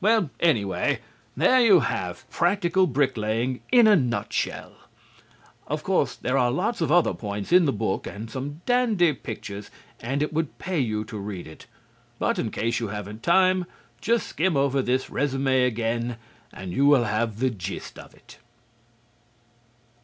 [0.00, 1.00] Well, anyway,
[1.36, 4.74] there you have practical bricklaying in a nutshell.
[5.66, 9.72] Of course there are lots of other points in the book and some dandy pictures
[9.98, 11.66] and it would pay you to read it.
[12.20, 13.64] But in case you haven't time,
[14.00, 16.16] just skim over this résumé again
[16.52, 18.38] and you will have the gist of it.